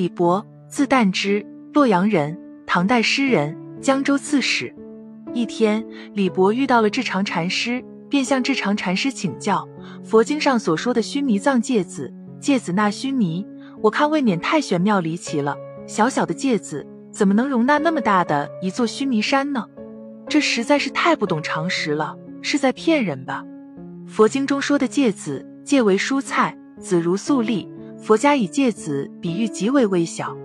[0.00, 1.44] 李博，字旦之，
[1.74, 2.34] 洛阳人，
[2.66, 4.74] 唐代诗人，江州刺史。
[5.34, 9.68] 一天，李博遇到了智常禅师，便向智常禅师请教
[10.02, 12.10] 佛经上所说的须弥藏芥子，
[12.40, 13.46] 芥子纳须弥，
[13.82, 15.54] 我看未免太玄妙离奇了。
[15.86, 19.66] 小小的芥子怎么能容纳那么大的一座须弥山呢？
[20.26, 23.44] 这实在是太不懂常识了，是在骗人吧？
[24.06, 27.68] 佛经中说的芥子，芥为蔬菜，子如粟粒，
[28.00, 30.36] 佛家以芥子比喻极为微小。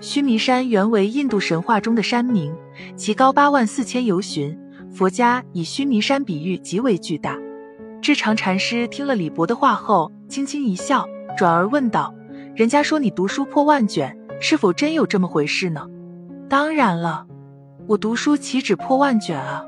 [0.00, 2.54] 须弥山原为印度神话中的山名，
[2.96, 4.58] 其高八万四千由旬，
[4.90, 7.38] 佛家以须弥山比喻极为巨大。
[8.00, 12.14] 智常禅师听了李博的话后，轻轻一笑，转而问道
[12.56, 15.86] ：“人家说你读书破万卷。”是否真有这么回事呢？
[16.48, 17.24] 当然了，
[17.86, 19.64] 我读书岂止破万卷啊！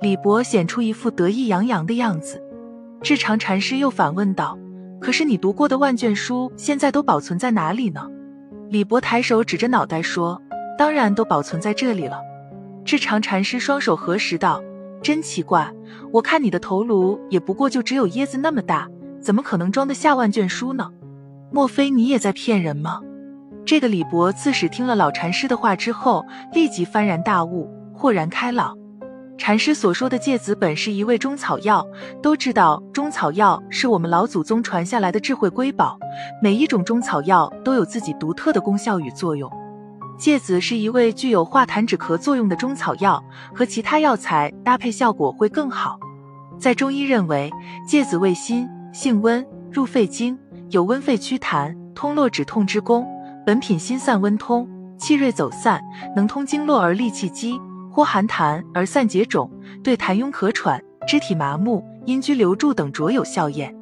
[0.00, 2.40] 李博显出一副得意洋洋的样子。
[3.02, 4.56] 智常禅师又反问道
[5.04, 8.08] ：“可是你读过的万卷书，现在都保存在哪里呢？”
[8.72, 10.40] 李博抬手指着脑袋说
[10.78, 12.16] ：“当然都保存在这里了。”
[12.86, 14.62] 智常禅师双手合十道
[15.04, 15.70] ：“真奇怪，
[16.10, 18.88] 我看你的头颅也不过就只有椰子那么大，
[19.20, 20.90] 怎么可能装得下万卷书呢？
[21.52, 23.02] 莫非你也在骗人吗？”
[23.66, 26.24] 这个李博刺史听了老禅师的话之后，
[26.54, 28.74] 立即幡然大悟，豁然开朗。
[29.36, 31.86] 禅师所说的芥子本是一味中草药，
[32.22, 35.98] 都知道中草药是我们老祖宗传下来的智慧瑰宝，
[36.40, 39.50] 每一种中草药都有自己独特的功效与作用。
[40.16, 45.98] 芥子是一味具有化痰止咳作用的中草药，和其他药材搭配效果会更好。
[46.56, 47.50] 在中医认为，
[47.86, 50.38] 芥子味辛，性温，入肺经，
[50.70, 53.04] 有温肺祛痰、通络止痛之功。
[53.44, 55.82] 本品心散温通，气锐走散，
[56.14, 57.60] 能通经络而利气机，
[57.94, 59.48] 豁寒痰而散结肿，
[59.80, 63.72] 对痰壅咳喘、肢体麻木、阴居留住等卓有效验。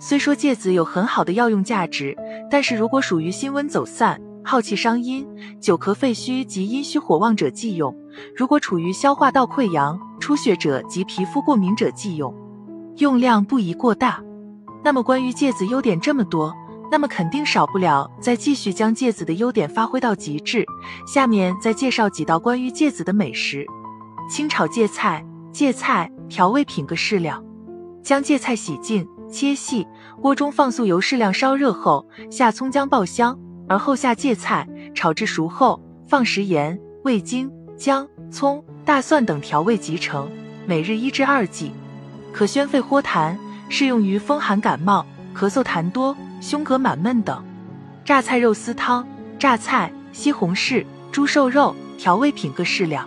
[0.00, 2.16] 虽说芥子有很好的药用价值，
[2.50, 5.28] 但是如果属于心温走散、耗气伤阴、
[5.60, 7.92] 久咳肺虚及阴虚火旺者忌用；
[8.34, 12.34] 如果处于消化道溃疡、出血者及皮肤过敏者忌用，
[12.96, 14.22] 用量不宜过大。
[14.82, 16.54] 那么关于芥子优点这么多。
[16.90, 20.66] 那么肯定少不了再继续将芥子的优点发挥到极致。
[21.06, 23.64] 下面再介绍几道关于芥子的美食：
[24.28, 27.42] 清炒芥菜，芥菜调味品各适量。
[28.02, 29.86] 将芥菜洗净切细，
[30.20, 40.28] 锅中放素油适量烧热后，下葱姜爆香，而后下芥菜炒至熟后，放食盐、味精、姜、葱、大蒜等调味即成。
[40.66, 41.72] 每日一至二剂，
[42.32, 43.36] 可宣肺豁痰，
[43.68, 46.16] 适用于风寒感冒、咳嗽痰多。
[46.40, 47.44] 胸膈满闷等，
[48.04, 49.06] 榨菜肉丝汤，
[49.38, 53.06] 榨菜、西红柿、猪瘦肉调味品各适量。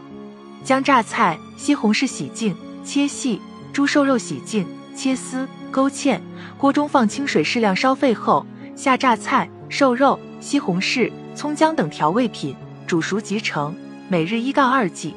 [0.64, 2.56] 将榨菜、西红柿洗净
[2.86, 3.42] 切细，
[3.74, 6.20] 猪瘦肉洗净切丝，勾芡。
[6.58, 8.46] 锅中放清水适量烧沸后，
[8.76, 12.56] 下榨菜、瘦肉、西红柿、葱姜等调味品，
[12.86, 13.76] 煮熟即成。
[14.08, 15.16] 每日一杠二剂，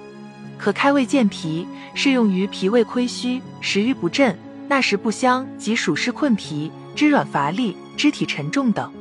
[0.56, 4.37] 可开胃健脾，适用于脾胃亏虚、食欲不振、
[4.69, 7.76] 纳食不香及暑湿困脾、肢软乏力。
[7.96, 8.92] 肢体沉重等。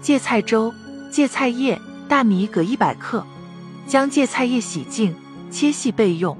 [0.00, 0.72] 芥菜粥：
[1.10, 1.76] 芥菜叶、
[2.08, 3.26] 大米各一百克，
[3.84, 5.12] 将芥菜叶洗净
[5.50, 6.38] 切细备用。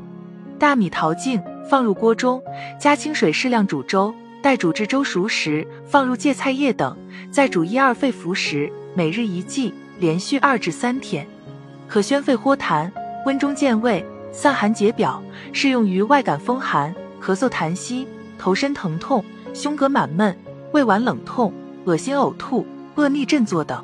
[0.60, 2.40] 大米淘净，放入锅中，
[2.80, 4.14] 加清水适量煮粥。
[4.40, 6.96] 待煮至粥熟时，放入芥菜叶等，
[7.32, 8.72] 再煮一二沸服食。
[8.94, 11.26] 每日一剂，连续二至三天，
[11.88, 12.88] 可宣肺豁痰、
[13.26, 15.20] 温中健胃、散寒解表，
[15.52, 18.06] 适用于外感风寒、咳嗽痰稀、
[18.38, 20.36] 头身疼痛、胸膈满闷、
[20.72, 21.52] 胃脘冷痛。
[21.88, 23.82] 恶心、呕吐、恶逆、振作等。